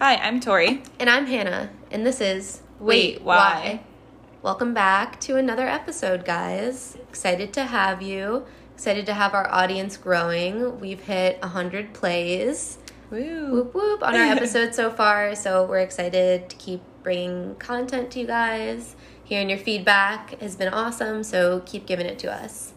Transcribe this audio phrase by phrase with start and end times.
[0.00, 0.84] Hi, I'm Tori.
[1.00, 3.82] And I'm Hannah, and this is Wait, Why?
[4.42, 6.96] Welcome back to another episode, guys.
[7.08, 8.46] Excited to have you.
[8.76, 10.78] Excited to have our audience growing.
[10.78, 12.78] We've hit 100 plays.
[13.10, 13.50] Woo.
[13.50, 18.20] Whoop whoop on our episode so far, so we're excited to keep bringing content to
[18.20, 18.94] you guys.
[19.24, 22.72] Hearing your feedback has been awesome, so keep giving it to us.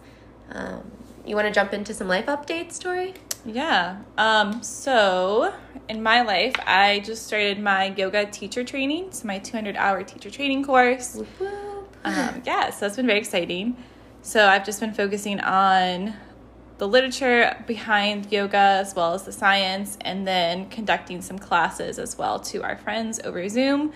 [0.52, 0.90] Um,
[1.24, 3.14] you want to jump into some life updates, Tori?
[3.46, 4.02] Yeah.
[4.18, 5.54] Um, so
[5.90, 10.30] in my life, I just started my yoga teacher training, so my 200 hour teacher
[10.30, 11.16] training course.
[11.16, 11.96] Whoop whoop.
[12.04, 13.78] Um, yeah, so that's been very exciting.
[14.22, 16.14] So I've just been focusing on
[16.78, 22.18] the literature behind yoga as well as the science, and then conducting some classes as
[22.18, 23.94] well to our friends over Zoom.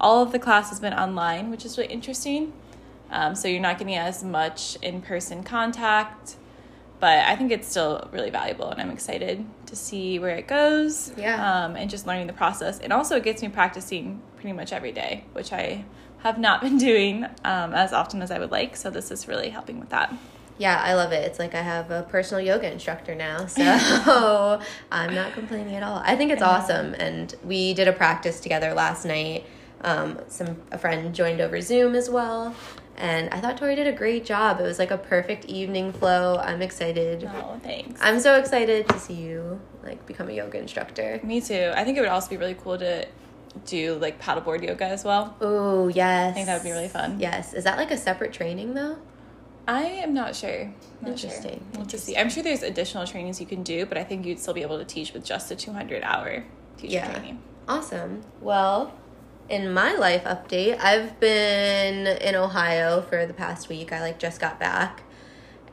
[0.00, 2.54] All of the class has been online, which is really interesting.
[3.10, 6.36] Um, so you're not getting as much in person contact,
[7.02, 11.12] but I think it's still really valuable, and I'm excited to see where it goes.
[11.16, 11.64] Yeah.
[11.64, 12.78] Um, and just learning the process.
[12.78, 15.84] And also, it gets me practicing pretty much every day, which I
[16.18, 18.76] have not been doing um, as often as I would like.
[18.76, 20.14] So this is really helping with that.
[20.58, 21.24] Yeah, I love it.
[21.24, 24.60] It's like I have a personal yoga instructor now, so
[24.92, 26.00] I'm not complaining at all.
[26.04, 29.44] I think it's awesome, and we did a practice together last night.
[29.80, 32.54] Um, some a friend joined over Zoom as well,
[32.96, 34.60] and I thought Tori did a great job.
[34.60, 36.36] It was like a perfect evening flow.
[36.38, 37.28] I'm excited.
[37.32, 38.00] Oh, thanks.
[38.02, 41.20] I'm so excited to see you like become a yoga instructor.
[41.22, 41.72] Me too.
[41.74, 43.06] I think it would also be really cool to
[43.66, 45.36] do like paddleboard yoga as well.
[45.40, 47.18] Oh yes, I think that would be really fun.
[47.20, 48.96] Yes, is that like a separate training though?
[49.68, 50.72] I am not sure.
[51.00, 51.30] Not sure.
[51.30, 51.64] Interesting.
[51.74, 52.16] We'll just see.
[52.16, 54.78] I'm sure there's additional trainings you can do, but I think you'd still be able
[54.78, 56.44] to teach with just a 200 hour
[56.78, 57.12] teacher Yeah.
[57.12, 57.40] training.
[57.68, 58.22] Awesome.
[58.40, 58.92] Well,
[59.52, 63.92] in my life update, I've been in Ohio for the past week.
[63.92, 65.02] I like just got back.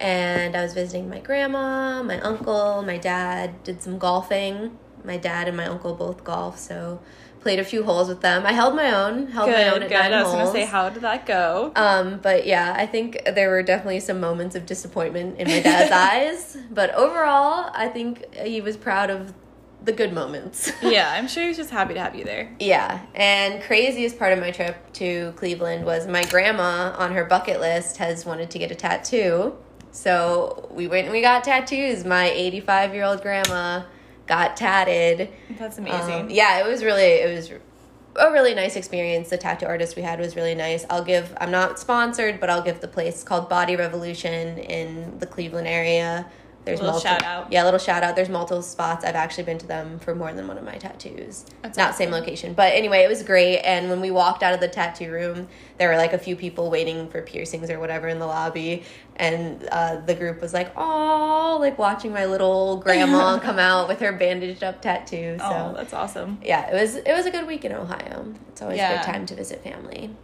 [0.01, 4.77] And I was visiting my grandma, my uncle, my dad, did some golfing.
[5.05, 6.99] My dad and my uncle both golf, so
[7.39, 8.45] played a few holes with them.
[8.45, 9.95] I held my own, held my own Good, at good.
[9.97, 10.49] nine I was holes.
[10.49, 11.71] gonna say, how did that go?
[11.77, 15.91] Um, but yeah, I think there were definitely some moments of disappointment in my dad's
[16.09, 16.57] eyes.
[16.69, 19.33] But overall, I think he was proud of
[19.83, 20.71] the good moments.
[20.81, 22.53] yeah, I'm sure he was just happy to have you there.
[22.59, 27.59] Yeah, and craziest part of my trip to Cleveland was my grandma on her bucket
[27.59, 29.55] list has wanted to get a tattoo.
[29.91, 32.05] So we went and we got tattoos.
[32.05, 33.83] My 85 year old grandma
[34.27, 35.29] got tatted.
[35.57, 36.21] That's amazing.
[36.21, 37.51] Um, yeah, it was really it was
[38.15, 39.29] a really nice experience.
[39.29, 40.85] The tattoo artist we had was really nice.
[40.89, 45.25] I'll give I'm not sponsored, but I'll give the place called Body Revolution in the
[45.25, 46.29] Cleveland area.
[46.69, 47.51] There's Little multiple, shout out.
[47.51, 48.15] Yeah, little shout out.
[48.15, 49.03] There's multiple spots.
[49.03, 51.45] I've actually been to them for more than one of my tattoos.
[51.63, 53.59] That's not same location, but anyway, it was great.
[53.59, 55.47] And when we walked out of the tattoo room,
[55.79, 58.83] there were like a few people waiting for piercings or whatever in the lobby,
[59.15, 63.99] and uh, the group was like, "Oh, like watching my little grandma come out with
[64.01, 66.39] her bandaged up tattoo." So oh, that's awesome.
[66.43, 68.33] yeah, it was it was a good week in Ohio.
[68.49, 70.15] It's always a good time to visit family.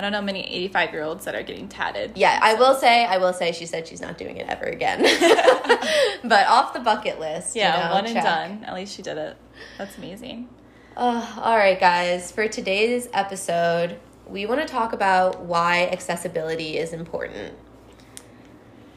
[0.00, 2.12] I don't know many 85 year olds that are getting tatted.
[2.16, 5.02] Yeah, I will say, I will say, she said she's not doing it ever again.
[6.24, 7.54] but off the bucket list.
[7.54, 8.64] you Yeah, know, one and done.
[8.64, 9.36] At least she did it.
[9.76, 10.48] That's amazing.
[10.96, 12.32] Uh, all right, guys.
[12.32, 17.52] For today's episode, we want to talk about why accessibility is important.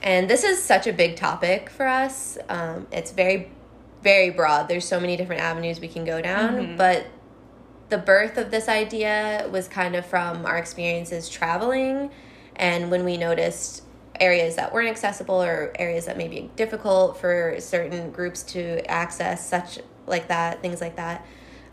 [0.01, 2.37] And this is such a big topic for us.
[2.47, 3.51] Um, it's very,
[4.03, 4.69] very broad.
[4.69, 6.55] There's so many different avenues we can go down.
[6.55, 6.77] Mhm.
[6.77, 7.07] But
[7.93, 12.09] the birth of this idea was kind of from our experiences traveling
[12.55, 13.83] and when we noticed
[14.19, 19.47] areas that weren't accessible or areas that may be difficult for certain groups to access,
[19.47, 19.77] such
[20.07, 21.23] like that, things like that.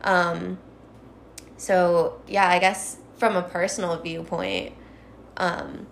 [0.02, 0.58] Um,
[1.56, 4.74] so, yeah, I guess from a personal viewpoint,
[5.38, 5.86] um,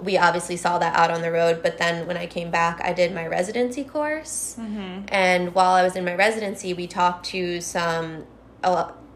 [0.00, 2.92] we obviously saw that out on the road, but then when I came back, I
[2.92, 4.54] did my residency course.
[4.60, 5.06] Mm-hmm.
[5.08, 8.26] And while I was in my residency, we talked to some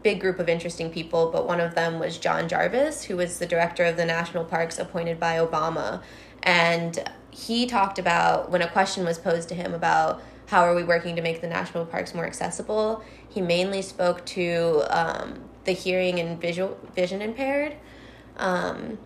[0.03, 3.45] big group of interesting people, but one of them was John Jarvis, who was the
[3.45, 6.01] director of the national parks appointed by Obama.
[6.43, 10.83] And he talked about when a question was posed to him about how are we
[10.83, 16.19] working to make the national parks more accessible, he mainly spoke to um, the hearing
[16.19, 17.75] and visual vision impaired.
[18.37, 18.97] Um,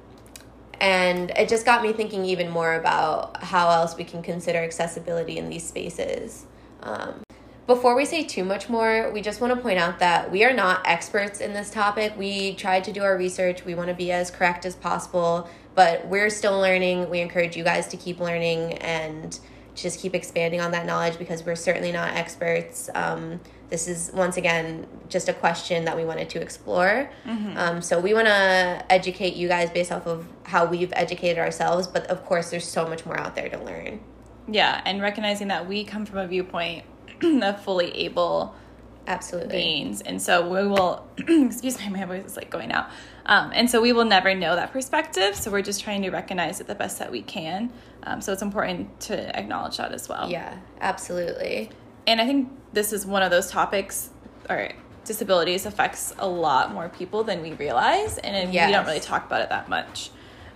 [0.80, 5.38] and it just got me thinking even more about how else we can consider accessibility
[5.38, 6.46] in these spaces.
[6.82, 7.24] Um,
[7.66, 10.54] before we say too much more, we just want to point out that we are
[10.54, 12.14] not experts in this topic.
[12.18, 16.06] We tried to do our research, we want to be as correct as possible, but
[16.08, 17.10] we're still learning.
[17.10, 19.40] We encourage you guys to keep learning and
[19.76, 22.90] just keep expanding on that knowledge because we're certainly not experts.
[22.94, 23.40] Um,
[23.70, 27.10] this is once again just a question that we wanted to explore.
[27.58, 31.88] Um, so we want to educate you guys based off of how we've educated ourselves,
[31.88, 34.00] but of course, there's so much more out there to learn.
[34.48, 36.84] Yeah, and recognizing that we come from a viewpoint
[37.44, 38.56] of fully able
[39.08, 39.58] Absolutely.
[39.58, 40.02] beings.
[40.02, 42.90] And so we will, excuse me, my voice is like going out.
[43.26, 45.36] Um, and so we will never know that perspective.
[45.36, 47.72] So we're just trying to recognize it the best that we can.
[48.04, 50.30] Um, so it's important to acknowledge that as well.
[50.30, 51.70] Yeah, absolutely.
[52.06, 54.10] And I think this is one of those topics,
[54.50, 54.72] or
[55.06, 58.18] disabilities affects a lot more people than we realize.
[58.18, 60.12] And we don't really talk about it that much.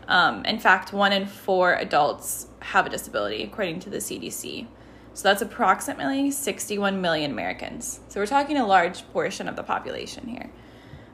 [0.09, 4.67] Um, in fact, one in four adults have a disability, according to the CDC.
[5.17, 8.01] So that's approximately 61 million Americans.
[8.07, 10.51] So we're talking a large portion of the population here.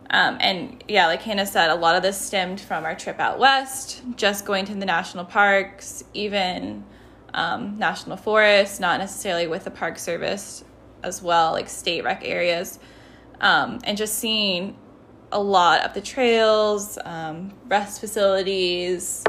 [0.10, 3.40] Um, and yeah, like Hannah said, a lot of this stemmed from our trip out
[3.40, 6.84] west, just going to the national parks, even
[7.34, 10.66] um, national forests, not necessarily with the Park Service
[11.02, 12.80] as well, like state rec areas,
[13.40, 14.76] um, and just seeing
[15.32, 19.24] a lot of the trails, um, rest facilities,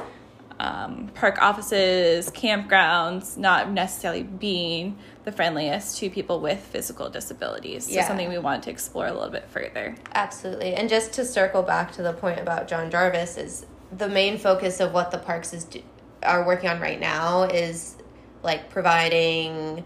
[0.60, 7.86] um, park offices, campgrounds, not necessarily being the friendliest to people with physical disabilities.
[7.86, 8.06] So Yeah.
[8.06, 9.96] something we want to explore a little bit further.
[10.14, 10.74] Absolutely.
[10.74, 14.80] And just to circle back to the point about John Jarvis is the main focus
[14.80, 15.82] of what the parks is do,
[16.22, 17.96] are working on right now is
[18.42, 19.84] like providing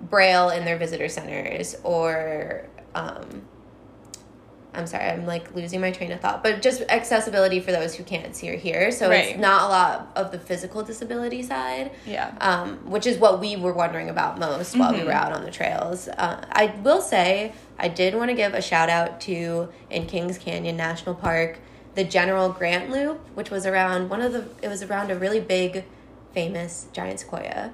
[0.00, 3.42] braille in their visitor centers or um
[4.72, 8.04] I'm sorry, I'm like losing my train of thought, but just accessibility for those who
[8.04, 8.90] can't see or hear.
[8.92, 9.30] So Right.
[9.30, 12.30] it's not a lot of the physical disability side Yeah.
[12.40, 15.50] um, which is what we were wondering about most while we were out on the
[15.50, 16.06] trails.
[16.08, 20.38] Uh, I will say, I did want to give a shout out to in Kings
[20.38, 21.58] Canyon National Park,
[21.96, 25.40] the General Grant Loop, which was around one of the, it was around a really
[25.40, 25.84] big,
[26.32, 27.72] famous giant sequoia.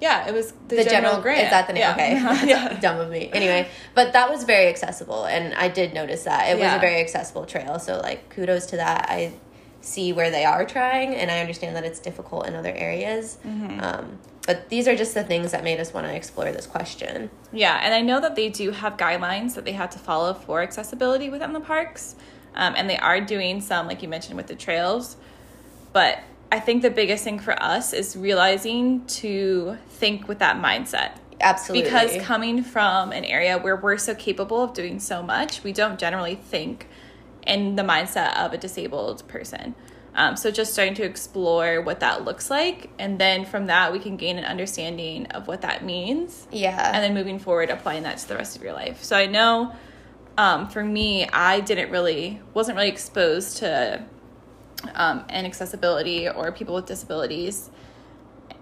[0.00, 1.44] Yeah, it was the, The, General, Grant.
[1.44, 1.80] Is that the name?
[1.80, 1.92] Yeah.
[1.92, 2.46] Okay.
[2.48, 2.78] Yeah.
[2.80, 3.30] dumb of me.
[3.32, 6.50] Anyway, but that was very accessible, and I did notice that.
[6.50, 9.06] It was a very accessible trail, so like kudos to that.
[9.08, 9.32] I
[9.80, 13.38] see where they are trying, and I understand that it's difficult in other areas.
[13.46, 13.80] Mm-hmm.
[13.80, 17.30] Um, but these are just the things that made us want to explore this question.
[17.52, 20.62] Yeah, and I know that they do have guidelines that they have to follow for
[20.62, 22.16] accessibility within the parks,
[22.54, 25.16] um, and they are doing some, like you mentioned, with the trails.
[25.92, 26.20] But
[26.50, 31.18] I think the biggest thing for us is realizing to think with that mindset.
[31.40, 31.84] Absolutely.
[31.84, 35.98] Because coming from an area where we're so capable of doing so much, we don't
[35.98, 36.88] generally think
[37.46, 39.74] in the mindset of a disabled person.
[40.16, 43.98] Um, so just starting to explore what that looks like, and then from that we
[43.98, 46.92] can gain an understanding of what that means yeah.
[46.94, 49.74] and then moving forward applying that to the rest of your life so i know
[50.38, 54.02] um, for me i didn't really wasn't really exposed to
[54.94, 57.70] um, inaccessibility or people with disabilities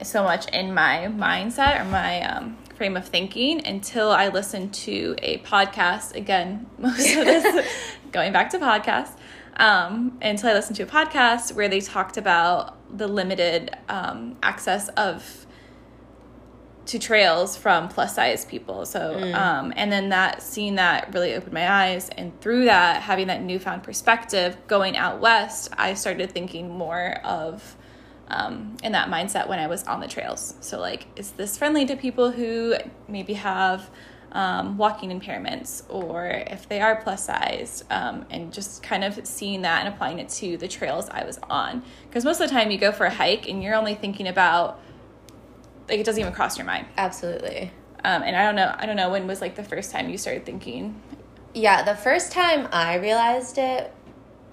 [0.02, 5.14] so much in my mindset or my um, frame of thinking until i listened to
[5.22, 6.66] a podcast again.
[6.78, 7.66] Most of this
[8.12, 9.16] going back to podcasts.
[9.56, 14.88] Um, until i listened to a podcast where they talked about the limited um, access
[14.90, 15.43] of
[16.86, 18.84] to trails from plus size people.
[18.84, 23.28] So, um, and then that seeing that really opened my eyes, and through that, having
[23.28, 27.76] that newfound perspective, going out west, I started thinking more of
[28.28, 30.54] um, in that mindset when I was on the trails.
[30.60, 32.74] So, like, is this friendly to people who
[33.08, 33.90] maybe have
[34.32, 39.62] um, walking impairments, or if they are plus sized, um, and just kind of seeing
[39.62, 41.82] that and applying it to the trails I was on.
[42.08, 44.80] Because most of the time, you go for a hike and you're only thinking about
[45.88, 46.86] like it doesn't even cross your mind.
[46.96, 47.70] Absolutely.
[48.04, 50.18] Um, and I don't know, I don't know when was like the first time you
[50.18, 51.00] started thinking.
[51.54, 53.92] Yeah, the first time I realized it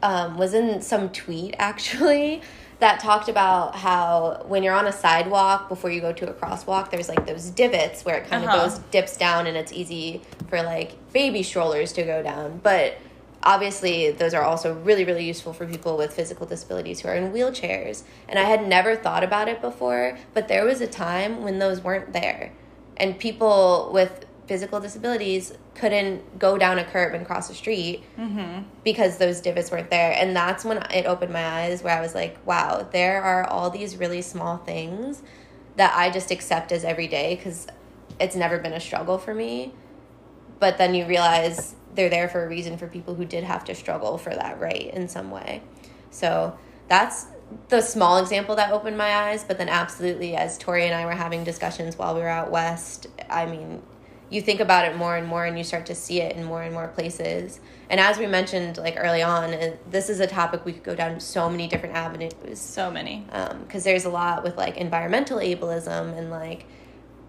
[0.04, 2.42] um, was in some tweet actually
[2.80, 6.90] that talked about how when you're on a sidewalk before you go to a crosswalk,
[6.90, 8.58] there's like those divots where it kind Uh-huh.
[8.58, 12.60] of goes dips down and it's easy for like baby strollers to go down.
[12.64, 12.98] But
[13.44, 17.32] obviously, those are also really, really useful for people with physical disabilities who are in
[17.32, 18.04] wheelchairs.
[18.28, 21.82] And I had never thought about it before, but there was a time when those
[21.82, 22.54] weren't there.
[22.98, 28.64] And people with physical disabilities couldn't go down a curb and cross a street mm-hmm.
[28.84, 30.12] because those divots weren't there.
[30.12, 33.70] And that's when it opened my eyes where I was like, wow, there are all
[33.70, 35.24] these really small things
[35.78, 37.68] that I just accept as every day because
[38.20, 39.74] it's never been a struggle for me.
[40.60, 43.76] But then you realize they're there for a reason for people who did have to
[43.76, 45.62] struggle for that right in some way.
[46.10, 46.58] So
[46.88, 47.28] that's
[47.70, 49.44] the small example that opened my eyes.
[49.44, 53.08] But then, absolutely, as Tori and I were having discussions while we were out west,
[53.30, 53.82] I mean,
[54.30, 56.64] you think about it more and more and you start to see it in more
[56.64, 57.60] and more places.
[57.90, 60.96] And as we mentioned like early on, uh, this is a topic we could go
[60.96, 63.26] down so many different avenues So many.
[63.68, 66.66] because there's a lot with like environmental ableism and like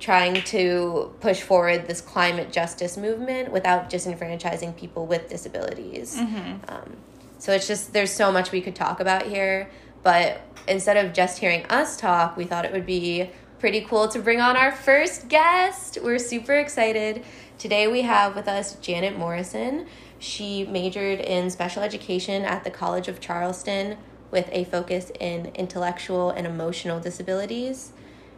[0.02, 6.18] trying to push forward this climate justice movement without disenfranchising people with disabilities.
[6.68, 6.96] Um,
[7.38, 9.70] so it's just there's so much we could talk about here,
[10.02, 13.30] but instead of just hearing us talk, we thought it would be
[13.60, 15.98] pretty cool to bring on our first guest.
[16.02, 17.24] We're super excited.
[17.56, 19.86] Today we have with us Janet Morrison.
[20.18, 23.98] She majored in special education at the College of Charleston
[24.32, 27.92] with a focus in intellectual and emotional disabilities.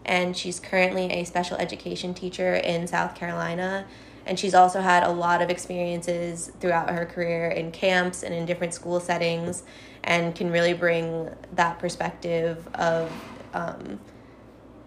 [0.05, 3.87] And she's currently a special education teacher in South Carolina.
[4.27, 8.47] And she's also had a lot of experiences throughout her career in camps and in
[8.47, 9.65] different school settings,
[10.03, 13.13] and can really bring that perspective of
[13.53, 14.01] um,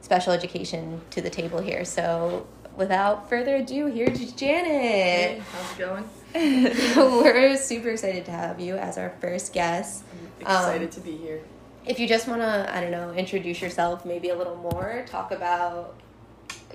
[0.01, 1.85] special education to the table here.
[1.85, 4.71] So, without further ado, here's Janet.
[4.71, 6.09] Hey, how's it going?
[6.33, 10.03] We're super excited to have you as our first guest.
[10.11, 11.41] I'm excited um, to be here.
[11.87, 15.31] If you just want to, I don't know, introduce yourself maybe a little more, talk
[15.31, 15.95] about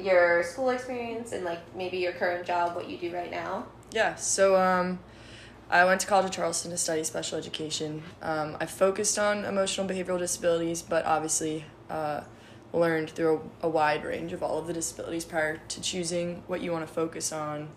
[0.01, 3.67] your school experience and like maybe your current job, what you do right now.
[3.93, 5.01] Yeah, so um,
[5.69, 8.03] I went to College of Charleston to study special education.
[8.23, 12.23] Um, I focused on emotional behavioral disabilities, but obviously uh,
[12.73, 16.63] learned through a, a, wide range of all of the disabilities prior to choosing what
[16.63, 17.69] you want to focus on.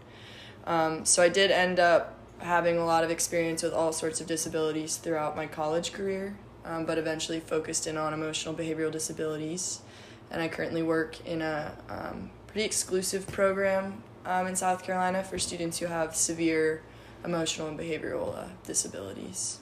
[0.65, 4.27] Um, so I did end up having a lot of experience with all sorts of
[4.27, 9.81] disabilities throughout my college career, um, but eventually focused in on emotional behavioral disabilities.
[10.31, 15.37] And I currently work in a um, pretty exclusive program um, in South Carolina for
[15.37, 16.81] students who have severe
[17.23, 19.59] emotional and behavioral uh, disabilities.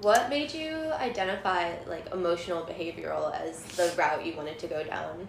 [0.00, 5.28] What made you identify like emotional behavioral as the route you wanted to go down?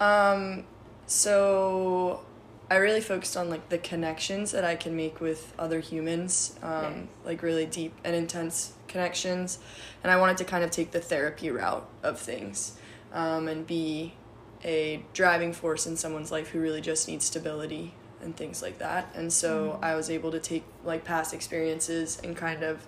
[0.00, 0.64] Um,
[1.06, 2.24] so
[2.70, 6.82] I really focused on like the connections that I can make with other humans, um,
[6.82, 7.06] nice.
[7.24, 9.58] like really deep and intense connections,
[10.02, 12.78] and I wanted to kind of take the therapy route of things,
[13.12, 14.14] um, and be
[14.64, 19.12] a driving force in someone's life who really just needs stability and things like that.
[19.14, 19.84] And so mm-hmm.
[19.84, 22.86] I was able to take like past experiences and kind of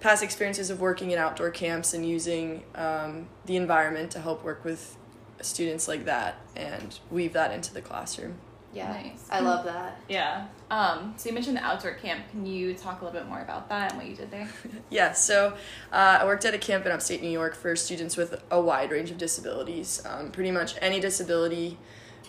[0.00, 4.64] past experiences of working in outdoor camps and using um, the environment to help work
[4.64, 4.96] with
[5.40, 8.38] students like that and weave that into the classroom.
[8.72, 8.92] Yeah.
[8.92, 9.26] Nice.
[9.30, 10.00] I love that.
[10.08, 10.46] Yeah.
[10.70, 12.30] Um, so you mentioned the outdoor camp.
[12.30, 14.48] Can you talk a little bit more about that and what you did there?
[14.90, 15.12] yeah.
[15.12, 15.54] So
[15.92, 18.92] uh, I worked at a camp in upstate New York for students with a wide
[18.92, 20.02] range of disabilities.
[20.06, 21.78] Um, pretty much any disability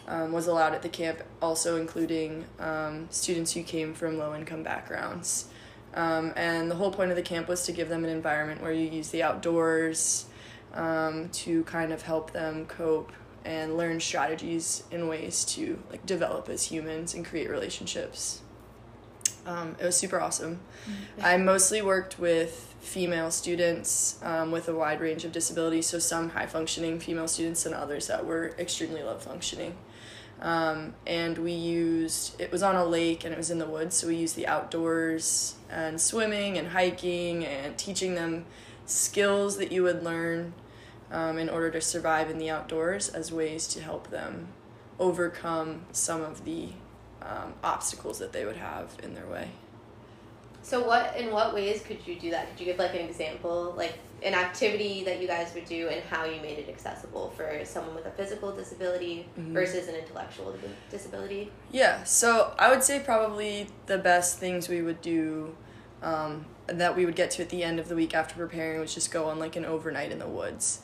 [0.07, 4.63] um, was allowed at the camp, also including um, students who came from low income
[4.63, 5.47] backgrounds.
[5.93, 8.71] Um, and the whole point of the camp was to give them an environment where
[8.71, 10.25] you use the outdoors
[10.73, 13.11] um, to kind of help them cope
[13.45, 18.41] and learn strategies and ways to like develop as humans and create relationships.
[19.45, 20.59] Um, it was super awesome.
[20.85, 21.25] Mm-hmm.
[21.25, 26.29] I mostly worked with female students um, with a wide range of disabilities, so some
[26.29, 29.75] high functioning female students and others that were extremely low functioning.
[30.41, 33.95] Um, and we used it was on a lake and it was in the woods,
[33.95, 38.45] so we used the outdoors and swimming and hiking and teaching them
[38.85, 40.53] skills that you would learn
[41.11, 44.47] um, in order to survive in the outdoors as ways to help them
[44.99, 46.69] overcome some of the
[47.21, 49.49] um, obstacles that they would have in their way.
[50.63, 52.49] So what in what ways could you do that?
[52.51, 56.03] Could you give like an example, like an activity that you guys would do and
[56.03, 59.53] how you made it accessible for someone with a physical disability mm-hmm.
[59.53, 60.55] versus an intellectual
[60.91, 61.51] disability?
[61.71, 65.55] Yeah, so I would say probably the best things we would do
[66.03, 68.93] um, that we would get to at the end of the week after preparing was
[68.93, 70.81] just go on like an overnight in the woods.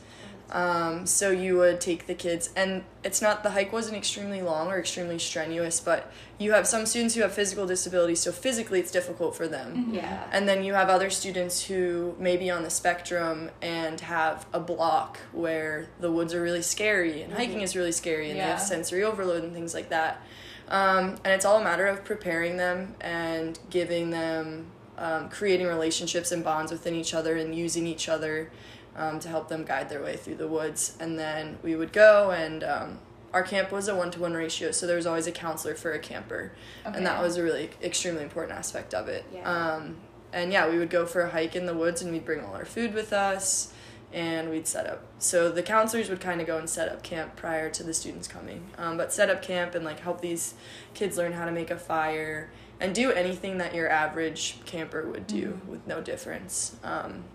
[0.50, 4.70] Um, so you would take the kids, and it's not the hike wasn't extremely long
[4.70, 8.92] or extremely strenuous, but you have some students who have physical disabilities, so physically it's
[8.92, 9.76] difficult for them.
[9.76, 9.96] Mm-hmm.
[9.96, 10.24] Yeah.
[10.32, 14.60] And then you have other students who may be on the spectrum and have a
[14.60, 17.42] block where the woods are really scary and mm-hmm.
[17.42, 18.46] hiking is really scary and yeah.
[18.46, 20.22] they have sensory overload and things like that.
[20.70, 26.32] Um, and it's all a matter of preparing them and giving them, um, creating relationships
[26.32, 28.50] and bonds within each other and using each other
[28.98, 30.98] um, to help them guide their way through the woods.
[31.00, 33.00] And then we would go, and um,
[33.34, 35.92] our camp was a one to one ratio, so there was always a counselor for
[35.92, 36.52] a camper,
[36.86, 36.98] okay.
[36.98, 39.26] and that was a really extremely important aspect of it.
[39.34, 39.50] Yeah.
[39.50, 39.98] Um,
[40.34, 42.54] and yeah, we would go for a hike in the woods, and we'd bring all
[42.54, 43.74] our food with us,
[44.14, 45.04] and we'd set up.
[45.20, 48.28] So the counselors would kind of go and set up camp prior to the students
[48.28, 50.54] coming, um, but set up camp and like help these
[50.94, 52.50] kids learn how to make a fire
[52.80, 55.72] and do anything that your average camper would do mm-hmm.
[55.72, 56.78] with no difference.
[56.84, 57.26] Um,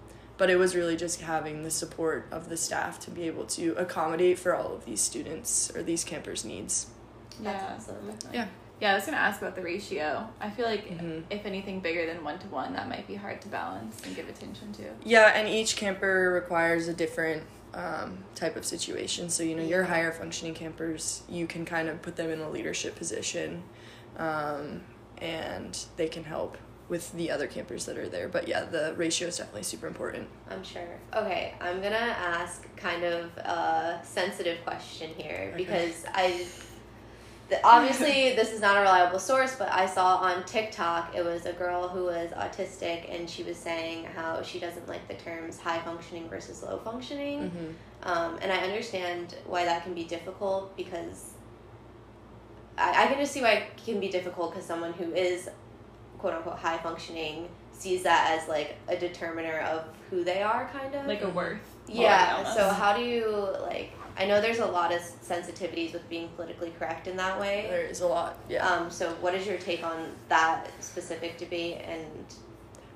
[0.42, 3.76] but it was really just having the support of the staff to be able to
[3.78, 6.88] accommodate for all of these students or these campers' needs.
[7.40, 7.74] Yeah.
[7.76, 8.10] Awesome.
[8.34, 8.48] Yeah.
[8.80, 10.28] Yeah, I was gonna ask about the ratio.
[10.40, 11.20] I feel like mm-hmm.
[11.30, 14.28] if anything bigger than one to one, that might be hard to balance and give
[14.28, 14.82] attention to.
[15.04, 19.30] Yeah, and each camper requires a different um, type of situation.
[19.30, 22.50] So you know, your higher functioning campers, you can kind of put them in a
[22.50, 23.62] leadership position,
[24.16, 24.80] um,
[25.18, 26.58] and they can help
[26.92, 28.28] with the other campers that are there.
[28.28, 30.28] But yeah, the ratio is definitely super important.
[30.50, 31.00] I'm sure.
[31.16, 35.56] Okay, I'm gonna ask kind of a sensitive question here okay.
[35.56, 36.44] because I
[37.64, 41.54] obviously this is not a reliable source, but I saw on TikTok it was a
[41.54, 45.78] girl who was autistic and she was saying how she doesn't like the terms high
[45.78, 47.50] functioning versus low functioning.
[47.50, 48.06] Mhm.
[48.06, 51.30] Um, and I understand why that can be difficult because
[52.76, 55.48] I, I can just see why it can be difficult because someone who is
[56.22, 60.94] quote unquote high functioning sees that as like a determiner of who they are, kind
[60.94, 61.04] of.
[61.06, 61.58] Like a worth.
[61.88, 62.44] yeah.
[62.54, 63.28] So how do you
[63.62, 63.90] like?
[64.16, 67.66] I know there's a lot of sensitivities with being politically correct in that way.
[67.68, 68.38] There is a lot.
[68.48, 68.66] Yeah.
[68.66, 72.06] Um, so what is your take on that specific debate, and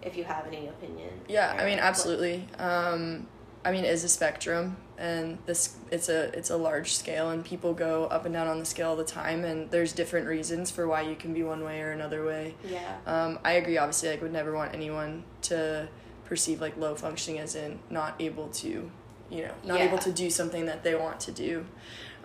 [0.03, 1.11] if you have any opinion?
[1.29, 2.47] Yeah, I mean what- absolutely.
[2.59, 3.27] Um,
[3.67, 7.75] I mean, it's a spectrum, and this it's a it's a large scale, and people
[7.75, 10.87] go up and down on the scale all the time, and there's different reasons for
[10.87, 12.55] why you can be one way or another way.
[12.65, 12.97] Yeah.
[13.07, 13.77] Um, I agree.
[13.77, 15.89] Obviously, like would never want anyone to
[16.27, 18.89] perceive like low functioning as in not able to,
[19.31, 19.87] you know, not Yeah.
[19.87, 21.67] able to do something that they want to do.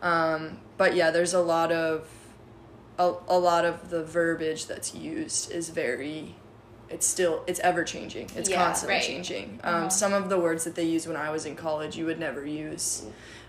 [0.01, 2.07] Um, but yeah, there's a lot of
[2.99, 6.35] a, a lot of the verbiage that's used is very
[6.91, 9.03] it's still it's ever changing it's Yeah, constantly right.
[9.03, 9.89] changing um, Uh-huh.
[9.89, 12.45] some of the words that they used when i was in college you would never
[12.45, 13.03] use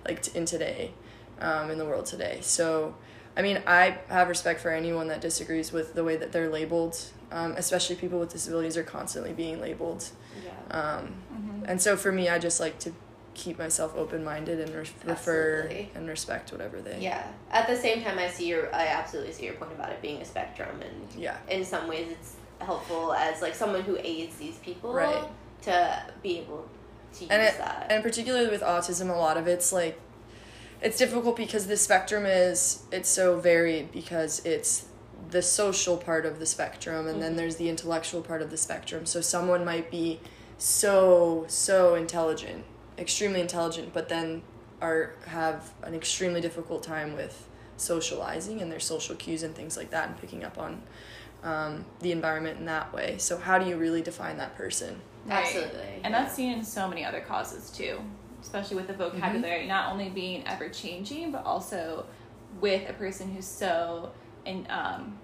[0.06, 0.92] like t- in today
[1.40, 2.94] um, in the world today so
[3.36, 6.96] i mean i have respect for anyone that disagrees with the way that they're labeled
[7.32, 10.08] um, especially people with disabilities are constantly being labeled
[10.44, 10.78] Yeah.
[10.78, 11.68] um, Mhm.
[11.70, 12.92] and so for me i just like to
[13.34, 17.26] keep myself open-minded and re- refer and respect whatever they Yeah.
[17.50, 18.64] At the same time, I see your.
[18.74, 22.08] I absolutely see your point about it being a spectrum, and yeah in some ways,
[22.10, 22.34] it's
[22.64, 25.24] helpful as like someone who aids these people Right.
[25.62, 26.68] to be able
[27.14, 27.86] to use and it, that.
[27.90, 30.00] and particularly with autism a lot of it's like
[30.80, 34.86] it's difficult because the spectrum is it's so varied because it's
[35.30, 37.36] the social part of the spectrum and then Mhm.
[37.36, 40.20] there's the intellectual part of the spectrum so someone might be
[40.58, 42.64] so so intelligent
[42.98, 44.42] extremely intelligent but then
[44.80, 49.90] are have an extremely difficult time with socializing and their social cues and things like
[49.90, 50.82] that and picking up on
[51.44, 55.44] um, the environment in that way so how do you really define that person Right.
[55.46, 55.80] Absolutely.
[56.02, 56.22] And yeah.
[56.22, 58.00] that's seen in so many other causes too,
[58.40, 62.06] especially with the vocabulary not only being ever changing, but also
[62.60, 64.10] with a person who's so
[64.44, 65.18] and um,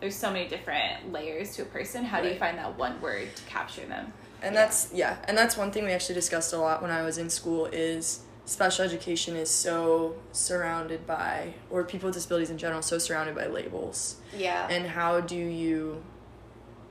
[0.00, 2.04] there's so many different layers to a person.
[2.04, 4.12] How do you find that one word to capture them?
[4.42, 4.62] And Yeah.
[4.62, 7.28] that's yeah, and that's one thing we actually discussed a lot when I was in
[7.28, 12.98] school is special education is so surrounded by or people with disabilities in general so
[12.98, 14.16] surrounded by labels.
[14.36, 14.66] yeah.
[14.68, 16.02] And how do you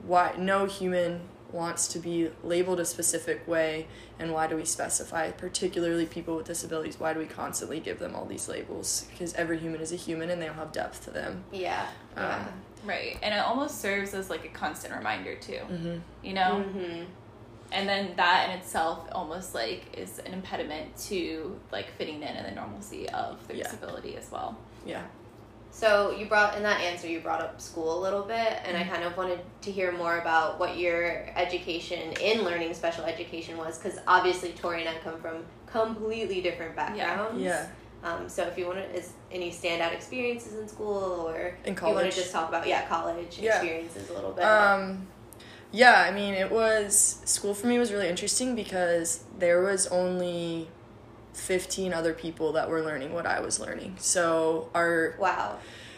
[0.04, 1.20] why no human
[1.52, 3.86] wants to be labeled a specific way
[4.18, 8.14] and why do we specify particularly people with disabilities why do we constantly give them
[8.16, 11.10] all these labels because every human is a human and they all have depth to
[11.10, 11.86] them yeah.
[12.16, 12.36] Yeah.
[12.36, 12.48] Um,
[12.84, 13.16] Right.
[13.22, 15.60] And it almost serves as like a constant reminder too.
[15.70, 15.98] mm-hmm.
[16.22, 16.62] You know?
[16.62, 17.02] hmm
[17.72, 22.46] And then that in itself almost like is an impediment to like fitting in and
[22.46, 23.64] the normalcy of their Yeah.
[23.64, 24.56] disability as well.
[24.86, 25.02] yeah
[25.70, 28.84] So you brought in that answer, you brought up school a little bit, and I
[28.84, 31.04] kind of wanted to hear more about what your
[31.34, 36.76] education in learning special education was, because obviously Tori and I come from completely different
[36.76, 37.40] backgrounds.
[37.42, 37.68] yeah yeah.
[38.04, 41.94] Um, so if you want to, is any standout experiences in school, or In you
[41.94, 43.52] want to just talk about yeah college Yeah.
[43.54, 44.44] experiences a little bit?
[44.44, 45.06] Um,
[45.72, 50.68] yeah, I mean, it was school for me was really interesting because there was only
[51.34, 53.96] 15 other people that were learning what I was learning.
[53.98, 55.56] So our wow.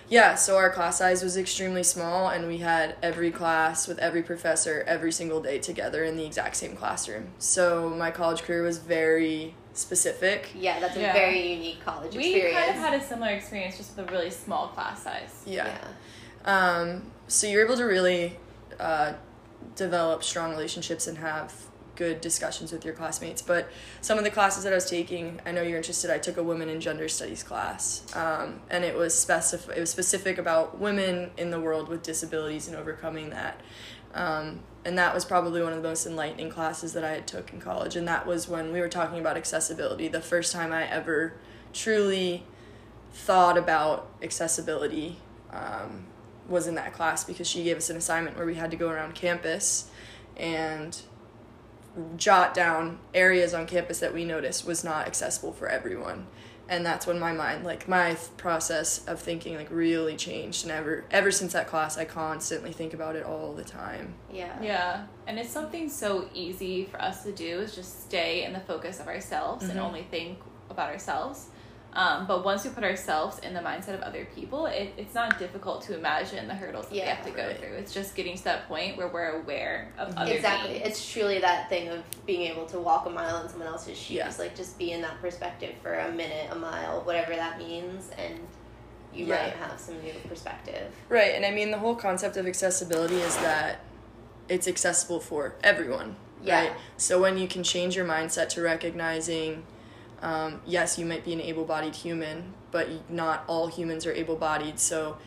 [0.09, 4.23] yeah, so our class size was extremely small and we had every class with every
[4.23, 7.29] professor every single day together in the exact same classroom.
[7.39, 10.51] So my college career was very specific.
[10.55, 11.13] Yeah, that's a Yeah.
[11.13, 12.57] very unique college We experience.
[12.59, 15.43] kind of had a similar experience just with a really small class size.
[15.47, 15.77] Yeah.
[16.45, 18.37] Um, so you're able to really
[18.79, 19.15] uh,
[19.74, 21.53] develop strong relationships and have
[21.96, 23.42] good discussions with your classmates.
[23.42, 23.68] But
[24.00, 26.11] some of the classes that I was taking, I know you're interested.
[26.11, 29.77] I took a women and gender studies class, um, and it was specific.
[29.77, 33.61] It was specific about women in the world with disabilities and overcoming that.
[34.14, 37.53] Um, and that was probably one of the most enlightening classes that I had took
[37.53, 37.96] in college.
[37.96, 40.09] And that was when we were talking about accessibility.
[40.09, 41.35] The first time I ever
[41.72, 42.44] truly
[43.12, 45.18] thought about accessibility
[45.50, 46.07] um,
[46.49, 48.89] was in that class because she gave us an assignment where we had to go
[48.89, 49.91] around campus
[50.37, 51.01] and
[52.17, 56.27] jot down areas on campus that we noticed was not accessible for everyone
[56.69, 60.73] and that's when my mind like my th- process of thinking like really changed and
[60.73, 64.61] ever ever since that class i constantly think about it all the time Yeah.
[64.61, 68.61] Yeah, and it's something so easy for us to do is just stay in the
[68.61, 69.83] focus of ourselves and Mhm.
[69.85, 70.39] only think
[70.71, 71.47] about ourselves.
[71.95, 75.39] Um, but once we put ourselves in the mindset of other people, it, it's not
[75.39, 77.15] difficult to imagine the hurdles that we Yeah.
[77.15, 77.59] have to go Right.
[77.59, 77.75] through.
[77.75, 80.75] It's just getting to that point where we're aware of other Exactly.
[80.75, 80.89] beings.
[80.89, 84.11] It's truly that thing of being able to walk a mile in someone else's shoes.
[84.17, 84.33] Yeah.
[84.39, 88.41] Like just be in that perspective for a minute, a mile, whatever that means, and
[89.13, 89.43] you Yeah.
[89.45, 90.93] might have some new perspective.
[91.09, 93.79] Right, and I mean the whole concept of accessibility is that
[94.49, 96.17] it's accessible for everyone.
[96.43, 96.61] Yeah.
[96.61, 96.73] Right.
[96.97, 99.65] So when you can change your mindset to recognizing,
[100.25, 104.81] um, yes, you might be an able-bodied human, but not all humans are able-bodied.
[104.81, 105.19] So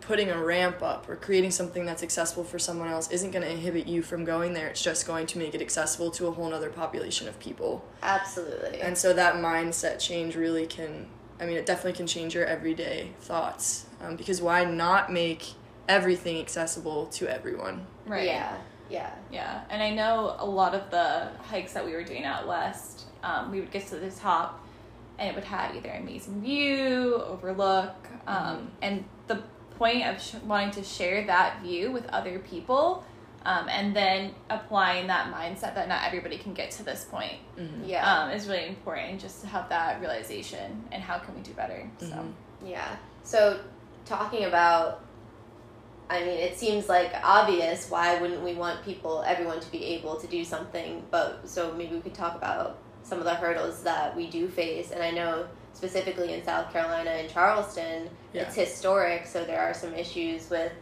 [0.00, 3.50] putting a ramp up or creating something that's accessible for someone else isn't going to
[3.50, 4.68] inhibit you from going there.
[4.68, 7.84] It's just going to make it accessible to a whole other population of people.
[8.02, 8.80] Absolutely.
[8.80, 11.06] And so that mindset change really can,
[11.38, 13.86] I mean, it definitely can change your everyday thoughts.
[14.00, 15.52] Um, because why not make
[15.88, 17.86] everything accessible to everyone?
[18.06, 18.26] Right.
[18.26, 18.56] Yeah.
[18.88, 19.12] Yeah.
[19.32, 23.05] Yeah, and I know a lot of the hikes that we were doing out west,
[23.26, 24.48] um, we would get to the top,
[25.18, 27.94] and it would have either amazing view, overlook,
[28.26, 29.42] um, and the
[29.78, 33.04] point of sh- wanting to share that view with other people,
[33.44, 37.38] um, and then applying that mindset that not everybody can get to this point,
[37.84, 38.04] Yeah.
[38.24, 39.20] um, is really important.
[39.20, 41.88] Just to have that realization and how can we do better.
[41.98, 42.32] So Mhm.
[42.64, 42.88] Yeah.
[43.22, 43.60] So,
[44.04, 45.00] talking about,
[46.08, 47.90] I mean, it seems like obvious.
[47.90, 51.04] Why wouldn't we want people, everyone, to be able to do something?
[51.10, 54.90] But so maybe we could talk about some of the hurdles that we do face.
[54.90, 58.42] And I know specifically in South Carolina and Charleston, Yeah.
[58.42, 60.72] it's historic, so there are some issues with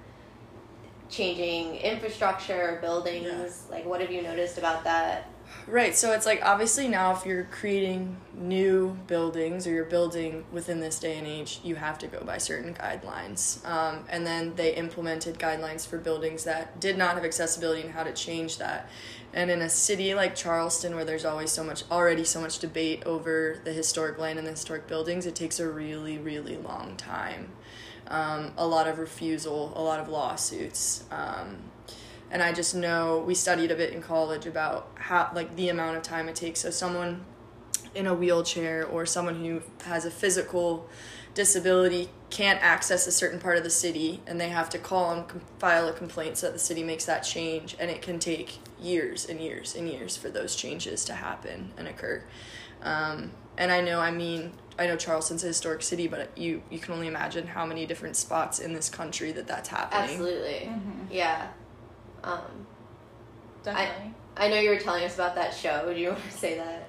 [1.10, 3.64] changing infrastructure, buildings.
[3.70, 5.26] Like, what have you noticed about that?
[5.66, 10.80] Right, so it's like obviously now if you're creating new buildings or you're building within
[10.80, 13.64] this day and age, you have to go by certain guidelines.
[13.68, 18.02] Um, and then they implemented guidelines for buildings that did not have accessibility and how
[18.04, 18.88] to change that.
[19.34, 23.02] And in a city like Charleston, where there's always so much, already so much debate
[23.04, 27.50] over the historic land and the historic buildings, it takes a really, really long time.
[28.06, 31.02] Um, a lot of refusal, a lot of lawsuits.
[31.10, 31.56] Um,
[32.30, 35.96] and I just know we studied a bit in college about how like the amount
[35.96, 36.60] of time it takes.
[36.60, 37.24] So someone
[37.92, 40.88] in a wheelchair or someone who has a physical
[41.34, 45.28] disability can't access a certain part of the city and they have to call and
[45.28, 48.58] com- file a complaint so that the city makes that change and it can take
[48.80, 52.22] years and years and years for those changes to happen and occur
[52.82, 56.78] um, and i know i mean i know charleston's a historic city but you you
[56.78, 60.70] can only imagine how many different spots in this country that that's happening Absolutely.
[61.10, 61.48] Yeah.
[62.22, 62.66] Um,
[63.62, 64.14] definitely.
[64.36, 65.92] I know you were telling us about that show.
[65.92, 66.83] Do you want to say that?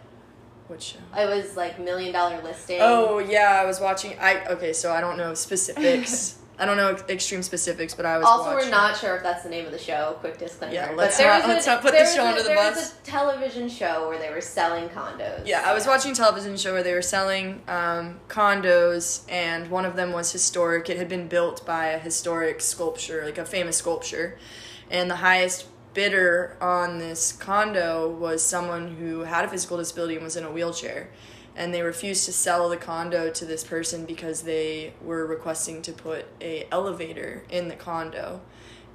[0.68, 2.80] Which show It was like million dollar listing.
[2.82, 4.18] Oh yeah, I was watching.
[4.20, 6.38] I okay, so I don't know specifics.
[6.58, 8.70] I don't know extreme specifics, but I was Also, watching.
[8.70, 10.16] we're not sure if that's the name of the show.
[10.22, 10.74] Quick disclaimer.
[10.74, 12.56] Yeah, let's there not- a- let's not put there this show a- under the there
[12.56, 12.76] bus.
[12.78, 15.42] was a television show where they were selling condos.
[15.46, 19.84] Yeah, I was watching a television show where they were selling um, condos, and one
[19.84, 20.90] of them was historic.
[20.90, 24.38] It had been built by a historic sculpture, like a famous sculpture,
[24.90, 30.24] and the highest bidder on this condo was someone who had a physical disability and
[30.24, 31.10] was in a wheelchair.
[31.56, 35.94] And they refused to sell the condo to this person because they were requesting to
[35.94, 38.42] put a elevator in the condo,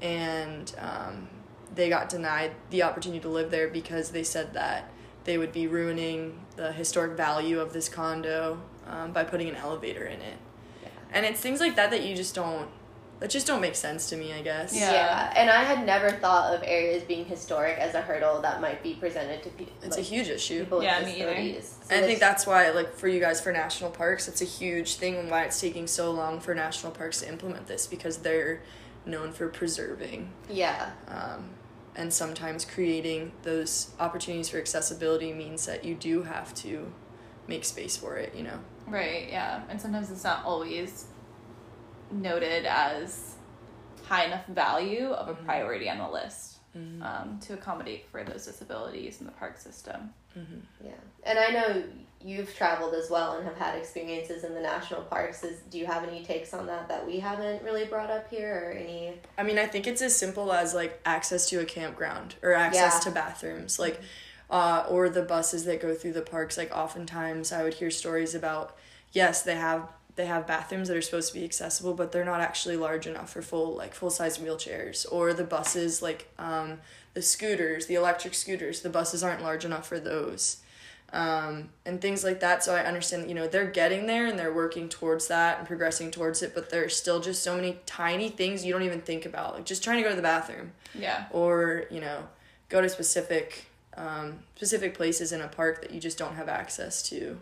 [0.02, 1.28] and um,
[1.74, 4.90] they got denied the opportunity to live there because they said that
[5.24, 10.04] they would be ruining the historic value of this condo um, by putting an elevator
[10.04, 10.36] in it.
[10.82, 10.88] Yeah.
[11.12, 12.68] And it's things like that that you just don't
[13.20, 14.74] that just don't make sense to me, I guess.
[14.74, 14.92] Yeah.
[14.92, 15.32] Yeah.
[15.36, 18.94] and I had never thought of areas being historic as a hurdle that might be
[18.94, 19.74] presented to people.
[19.82, 20.60] It's a huge issue.
[20.60, 21.60] people Yeah, me either.
[21.60, 24.46] So And I think that's why, like, for you guys for national parks, it's a
[24.46, 28.18] huge thing and why it's taking so long for national parks to implement this because
[28.18, 28.62] they're
[29.06, 31.48] known for preserving yeah, um,
[31.96, 36.92] and sometimes creating those opportunities for accessibility means that you do have to
[37.46, 38.58] make space for it, you know?
[38.86, 39.62] Right, yeah.
[39.68, 41.06] And sometimes it's not always
[42.10, 43.34] noted as
[44.04, 46.58] high enough value of a priority on the list
[47.02, 50.10] um, to accommodate for those disabilities in the park system.
[50.84, 50.92] yeah.
[51.24, 51.82] And I know
[52.22, 55.42] you've traveled as well and have had experiences in the national parks.
[55.42, 58.68] Is do you have any takes on that that we haven't really brought up here,
[58.68, 59.14] or any?
[59.38, 62.94] I mean, I think it's as simple as like access to a campground or access
[62.94, 63.00] Yeah.
[63.00, 64.00] to bathrooms, like,
[64.50, 66.56] uh, or the buses that go through the parks.
[66.58, 68.76] Like, oftentimes I would hear stories about,
[69.12, 72.40] yes, they have they have bathrooms that are supposed to be accessible, but they're not
[72.40, 75.06] actually large enough for full like full size wheelchairs.
[75.10, 76.78] Or the buses, like um,
[77.14, 80.58] the scooters, the electric scooters, the buses aren't large enough for those.
[81.12, 82.62] Um, and things like that.
[82.62, 86.12] So I understand, you know, they're getting there and they're working towards that and progressing
[86.12, 89.54] towards it, but there's still just so many tiny things you don't even think about.
[89.54, 91.26] Like just trying to go to the bathroom Yeah.
[91.32, 92.28] or, you know,
[92.68, 93.64] go to specific
[93.96, 97.38] um, specific places in a park that you just don't have access to.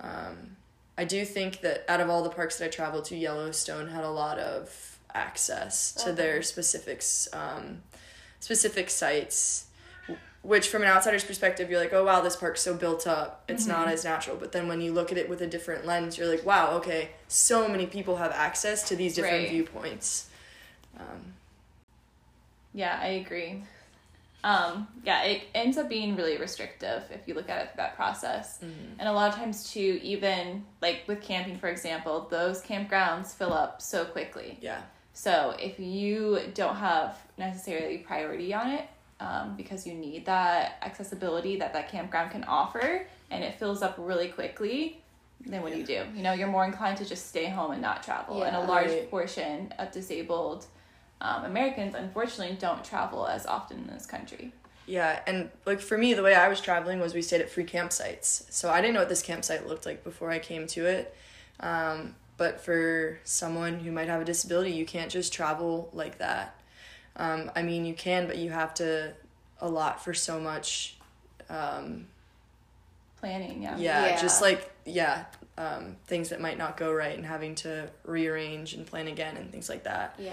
[0.00, 0.56] Um,
[1.00, 4.04] I do think that out of all the parks that I traveled to, Yellowstone had
[4.04, 6.12] a lot of access to Okay.
[6.20, 7.82] their specifics, um,
[8.40, 9.66] specific sites.
[10.42, 13.44] which from an outsider's perspective, you're like, oh wow, this park's so built up.
[13.46, 13.92] It's not Mm-hmm.
[13.92, 14.36] as natural.
[14.38, 17.10] But then when you look at it with a different lens, you're like, wow, okay,
[17.28, 19.50] so many people have access to these different Right.
[19.50, 20.28] viewpoints.
[20.98, 21.34] Um,
[22.72, 23.64] Yeah, I agree.
[24.42, 27.96] Um, yeah, it ends up being really restrictive if you look at it through that
[27.96, 28.60] process.
[28.62, 33.52] And a lot of times, too, even like with camping, for example, those campgrounds fill
[33.52, 34.58] up so quickly.
[34.60, 34.80] yeah,
[35.12, 38.88] So if you don't have necessarily priority on it,
[39.20, 43.96] um, because you need that accessibility that that campground can offer, and it fills up
[43.98, 45.02] really quickly,
[45.46, 46.04] then what do you do?
[46.14, 48.38] You know, you're more inclined to just stay home and not travel.
[48.38, 49.10] Yeah, and a large Right.
[49.10, 50.64] portion of disabled
[51.20, 54.52] um, Americans, unfortunately, don't travel as often in this country.
[54.86, 55.20] yeah.
[55.26, 58.50] And like for me, the way I was traveling was we stayed at free campsites.
[58.50, 61.14] So I didn't know what this campsite looked like before I came to it.
[61.60, 66.58] Um, but for someone who might have a disability, you can't just travel like that.
[67.16, 69.12] Um, I mean, you can, but you have to
[69.60, 70.96] allot for so much
[71.50, 72.06] um,
[73.18, 73.76] Planning, yeah.
[73.76, 74.20] yeah, Yeah.
[74.20, 75.24] just like yeah
[75.58, 79.52] um, things that might not go right and having to rearrange and plan again and
[79.52, 80.32] things like that Yeah.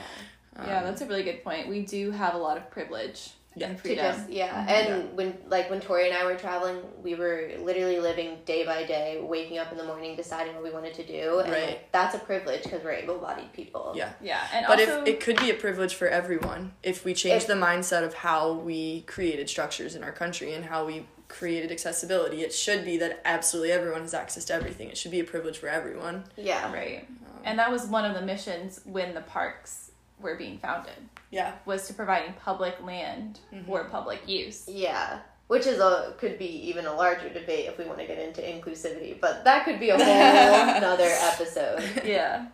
[0.65, 1.67] Yeah, that's a really good point.
[1.67, 3.67] We do have a lot of privilege Yeah.
[3.69, 4.05] and freedom.
[4.05, 4.69] just yeah, Mm-hmm.
[4.93, 8.83] and when like when Tori and I were traveling, we were literally living day by
[8.85, 11.67] day, waking up in the morning, deciding what we wanted to do, and Right.
[11.67, 13.93] like, that's a privilege because we're able-bodied people.
[13.95, 17.13] yeah yeah, and but also, if it could be a privilege for everyone if we
[17.13, 21.05] change If- the mindset of how we created structures in our country and how we
[21.27, 25.19] created accessibility it should be that absolutely everyone has access to everything it should be
[25.19, 26.71] a privilege for everyone Yeah.
[26.71, 27.05] Right.
[27.43, 29.86] And that was one of the missions when the parks
[30.19, 30.95] were being founded
[31.31, 33.65] yeah was to providing public land Mm-hmm.
[33.65, 34.67] for public use.
[34.67, 35.19] Yeah.
[35.47, 38.41] Which is a could be even a larger debate if we want to get into
[38.41, 40.05] inclusivity, but that could be a whole
[40.77, 41.83] another episode.
[42.05, 42.47] yeah.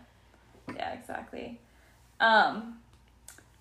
[0.75, 1.59] Yeah, exactly.
[2.19, 2.77] Um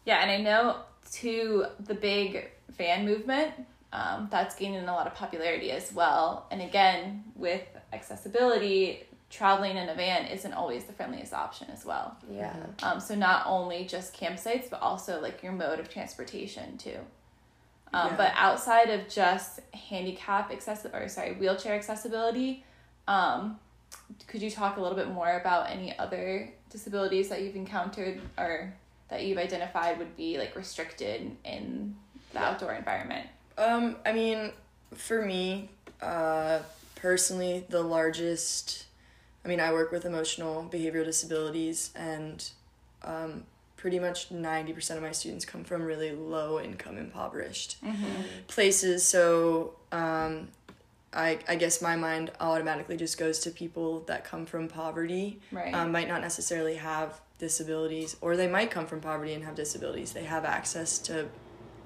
[0.04, 3.52] yeah, and I know too the big fan movement,
[3.92, 6.46] um, that's gaining a lot of popularity as well.
[6.50, 7.62] And again, with
[7.92, 12.14] accessibility, traveling in a van isn't always the friendliest option as well.
[12.30, 12.54] Yeah.
[12.82, 16.98] Um, so not only just campsites, but also like your mode of transportation too.
[17.94, 18.16] Um, Yeah.
[18.16, 22.62] But outside of just handicap access or sorry wheelchair accessibility,
[23.08, 23.58] um,
[24.26, 28.74] could you talk a little bit more about any other disabilities that you've encountered or
[29.08, 31.96] that you've identified would be like restricted in
[32.34, 32.50] the Yeah.
[32.50, 33.26] outdoor environment?
[33.56, 34.52] Um, I mean,
[34.94, 35.70] for me,
[36.02, 36.58] uh,
[36.96, 38.84] personally, the largest.
[39.44, 42.48] I mean, I work with emotional behavioral disabilities, and
[43.02, 43.44] um,
[43.76, 47.76] pretty much ninety percent of my students come from really low income, impoverished
[48.46, 49.04] places.
[49.04, 50.48] So, um,
[51.12, 55.40] I I guess my mind automatically just goes to people that come from poverty.
[55.50, 55.74] Right.
[55.74, 60.12] Um, might not necessarily have disabilities, or they might come from poverty and have disabilities.
[60.12, 61.26] They have access to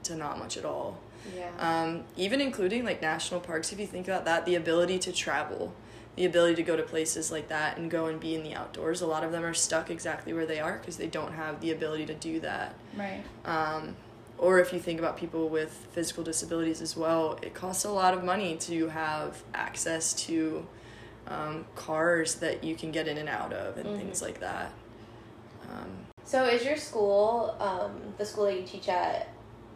[0.05, 1.01] to not much at all
[1.37, 1.51] Yeah.
[1.59, 5.75] um, even including like national parks if you think about that the ability to travel
[6.17, 9.01] the ability to go to places like that and go and be in the outdoors
[9.03, 11.71] a lot of them are stuck exactly where they are because they don't have the
[11.71, 12.75] ability to do that.
[12.97, 13.23] Right.
[13.45, 13.97] um,
[14.39, 18.13] or if you think about people with physical disabilities as well it costs a lot
[18.15, 20.67] of money to have access to
[21.29, 24.71] um, cars that you can get in and out of and things like that.
[25.71, 29.29] Um, So is your school, um, the school that you teach at,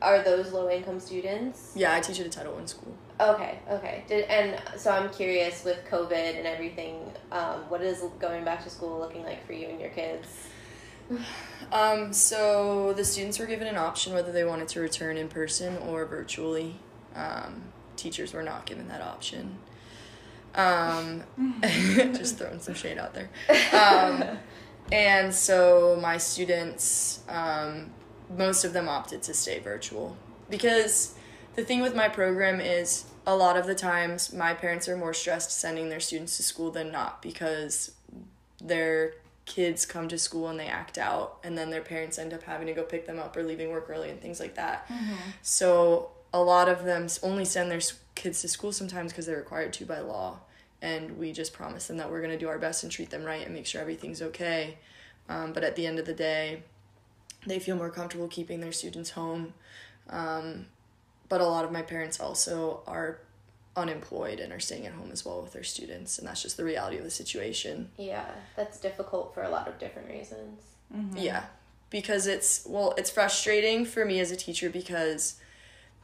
[0.02, 1.72] are those low income students?
[1.74, 4.04] yeah i teach at a title one school Okay, okay.
[4.08, 8.70] Did and so I'm curious with COVID and everything, um, what is going back to
[8.70, 10.26] school looking like for you and your kids?
[11.72, 15.76] Um, so the students were given an option whether they wanted to return in person
[15.76, 16.80] or virtually.
[17.14, 17.62] Um,
[17.94, 19.58] teachers were not given that option.
[20.56, 21.22] Um,
[21.62, 23.30] just throwing some shade out there.
[23.72, 24.38] Um,
[24.90, 27.90] and so my students, um,
[28.36, 30.16] most of them opted to stay virtual.
[30.48, 31.14] Because
[31.56, 35.14] the thing with my program is a lot of the times my parents are more
[35.14, 37.92] stressed sending their students to school than not because
[38.62, 39.14] their
[39.46, 42.66] kids come to school and they act out and then their parents end up having
[42.66, 44.88] to go pick them up or leaving work early and things like that.
[45.42, 47.80] So a lot of them only send their
[48.14, 50.38] kids to school sometimes because they're required to by law.
[50.82, 53.24] And we just promise them that we're going to do our best and treat them
[53.24, 54.78] right and make sure everything's okay.
[55.28, 56.62] Um, but at the end of the day
[57.46, 59.54] they feel more comfortable keeping their students home
[60.08, 60.66] um,
[61.28, 63.20] but a lot of my parents also are
[63.76, 66.64] unemployed and are staying at home as well with their students and that's just the
[66.64, 68.26] reality of the situation Yeah,
[68.56, 70.60] that's difficult for a lot of different reasons.
[71.14, 71.44] Yeah,
[71.88, 75.36] because it's well, it's frustrating for me as a teacher because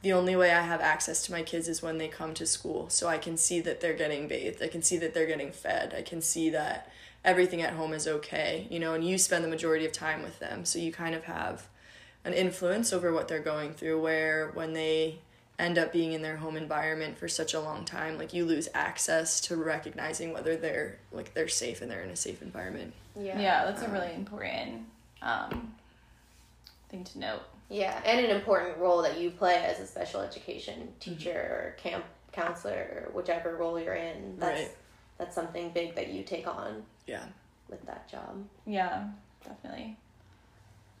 [0.01, 2.89] the only way I have access to my kids is when they come to school.
[2.89, 4.61] So I can see that they're getting bathed.
[4.63, 5.93] I can see that they're getting fed.
[5.93, 6.89] I can see that
[7.23, 10.39] everything at home is okay, you know, and you spend the majority of time with
[10.39, 10.65] them.
[10.65, 11.67] So you kind of have
[12.23, 15.19] an influence over what they're going through where when they
[15.59, 18.69] end up being in their home environment for such a long time like you lose
[18.75, 23.39] access to recognizing whether they're like they're safe and they're in a safe environment Yeah.
[23.39, 24.83] Yeah, that's a really important
[25.23, 25.73] um,
[26.89, 27.41] thing to note.
[27.69, 32.05] Yeah, and an important role that you play as a special education teacher or camp
[32.31, 34.37] counselor or whichever role you're in.
[34.37, 34.71] That's Right.
[35.17, 37.23] That's something big that you take on yeah
[37.69, 38.45] with that job.
[38.65, 39.07] Yeah,
[39.45, 39.97] definitely.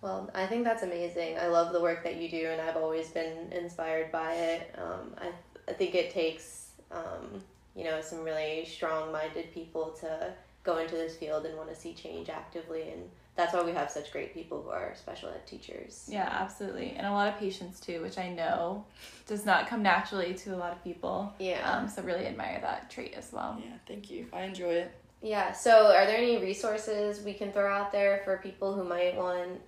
[0.01, 1.37] Well, I think that's amazing.
[1.39, 4.75] I love the work that you do, and I've always been inspired by it.
[4.77, 5.31] Um, I,
[5.67, 7.41] I think it takes, um,
[7.75, 10.33] you know, some really strong minded people to
[10.67, 12.83] go into this field and want to see change actively.
[12.91, 16.07] And that's why we have such great people who are special ed teachers.
[16.11, 16.89] Yeah, absolutely.
[16.97, 18.83] And a lot of patience too, which I know
[19.27, 21.33] does not come naturally to a lot of people.
[21.39, 21.61] Yeah.
[21.71, 23.51] Um, so really admire that trait as well.
[23.63, 25.51] yeah thank you i enjoy it Yeah.
[25.51, 29.59] So, are there any resources we can throw out there for people who might want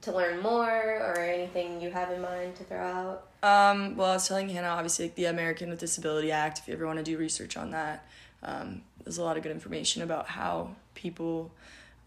[0.00, 0.74] to learn more,
[1.06, 3.18] or anything you have in mind to throw out?
[3.42, 6.74] Um, well, I was telling Hannah, obviously, like the American with Disability Act, if you
[6.74, 7.96] ever want to do research on that,
[8.42, 11.50] um, there's a lot of good information about how people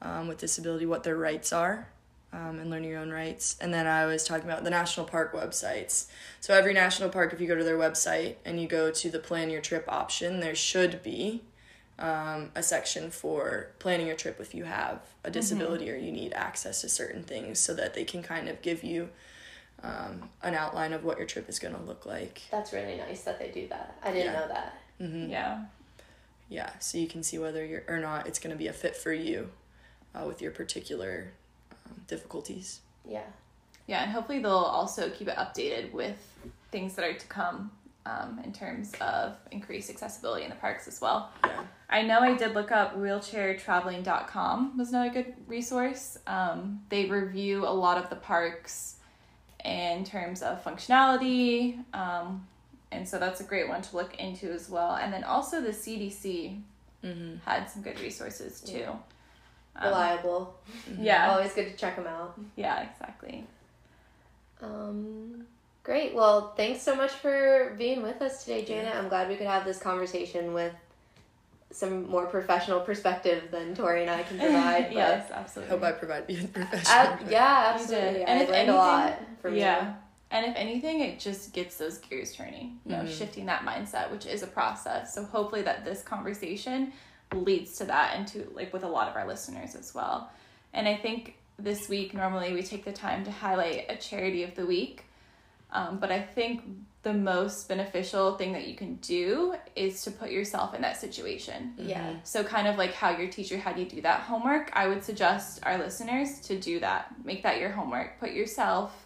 [0.01, 1.87] um, with disability, what their rights are,
[2.31, 3.55] um, and learning your own rights.
[3.61, 6.07] And then I was talking about the national park websites.
[6.41, 9.19] So every national park, if you go to their website and you go to the
[9.19, 11.43] plan your trip option, there should be
[11.99, 16.33] um, a section for planning your trip if you have a disability or you need
[16.33, 19.09] access to certain things so that they can kind of give you
[19.83, 22.41] um, an outline of what your trip is going to look like.
[22.51, 23.95] That's really nice that they do that.
[24.03, 24.39] I didn't Yeah.
[24.39, 24.79] know that.
[24.99, 25.63] Yeah.
[26.49, 28.95] Yeah, so you can see whether you're or not it's going to be a fit
[28.95, 29.49] for you
[30.13, 31.31] uh, with your particular
[31.71, 32.81] um, difficulties.
[33.07, 33.23] Yeah.
[33.87, 36.17] Yeah, and hopefully they'll also keep it updated with
[36.71, 37.71] things that are to come
[38.05, 41.31] um, in terms of increased accessibility in the parks as well.
[41.45, 41.63] Yeah.
[41.89, 46.17] I know I did look up wheelchairtraveling.com was another good resource.
[46.25, 48.95] Um, they review a lot of the parks
[49.63, 51.83] in terms of functionality.
[51.93, 52.47] Um,
[52.93, 54.95] and so that's a great one to look into as well.
[54.95, 56.61] And then also the CDC
[57.03, 57.35] Mm-hmm.
[57.45, 58.85] had some good resources too.
[59.75, 60.55] Um, Reliable.
[60.99, 61.31] yeah.
[61.33, 62.39] Always good to check them out.
[62.55, 63.43] Yeah, exactly.
[64.61, 65.45] Um,
[65.83, 66.13] great.
[66.15, 68.95] Well, thanks so much for being with us today, Janet.
[68.95, 70.73] I'm glad we could have this conversation with
[71.71, 74.83] some more professional perspective than Tori and I can provide.
[74.85, 75.75] but- yes, absolutely.
[75.75, 76.95] Hope I provide you with professional.
[76.95, 77.81] Uh, yeah, You did.
[77.81, 78.23] absolutely.
[78.23, 79.93] And I if learned a lot from yeah.
[80.33, 83.17] And if anything, it just gets those gears turning, you know, Mhm.
[83.17, 85.13] shifting that mindset, which is a process.
[85.13, 86.91] So hopefully that this conversation
[87.31, 90.31] leads to that and to like with a lot of our listeners as well.
[90.73, 94.55] And I think this week normally we take the time to highlight a charity of
[94.55, 95.05] the week.
[95.71, 96.63] Um, but I think
[97.03, 101.73] the most beneficial thing that you can do is to put yourself in that situation.
[101.77, 102.13] Yeah.
[102.23, 105.59] So, kind of like how your teacher had you do that homework, I would suggest
[105.63, 107.13] our listeners to do that.
[107.25, 108.19] Make that your homework.
[108.19, 109.02] Put yourself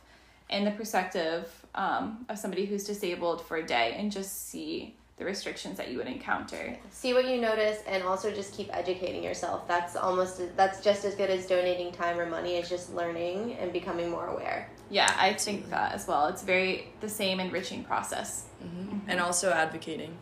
[0.49, 5.25] in the perspective um, of somebody who's disabled for a day and just see the
[5.25, 6.77] restrictions that you would encounter.
[6.91, 9.67] See what you notice, and also just keep educating yourself.
[9.67, 12.55] That's almost that's just as good as donating time or money.
[12.55, 14.69] It's just learning and becoming more aware.
[14.89, 16.27] Yeah, I think that as well.
[16.27, 18.45] It's very the same enriching process.
[18.61, 20.17] hmm And also advocating.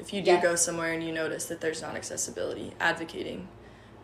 [0.00, 0.42] If you do Yeah.
[0.42, 3.46] go somewhere and you notice that there's not accessibility, advocating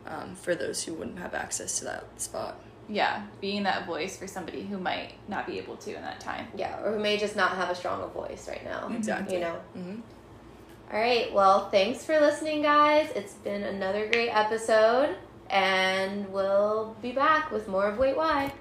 [0.06, 2.56] um, for those who wouldn't have access to that spot.
[2.90, 6.48] Yeah, being that voice for somebody who might not be able to in that time.
[6.57, 8.90] Yeah, or who may just not have a strong voice right now.
[8.94, 9.37] Exactly.
[9.37, 9.55] You know.
[9.74, 10.00] hmm
[10.92, 11.33] All right.
[11.33, 13.11] Well, thanks for listening, guys.
[13.14, 15.16] It's been another great episode,
[15.48, 18.53] and we'll be back with more of Wait Why.